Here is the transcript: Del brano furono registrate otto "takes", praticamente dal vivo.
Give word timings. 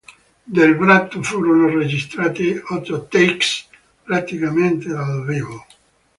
Del 0.47 0.73
brano 0.77 1.21
furono 1.21 1.67
registrate 1.77 2.59
otto 2.69 3.05
"takes", 3.05 3.67
praticamente 4.01 4.87
dal 4.87 5.23
vivo. 5.27 5.67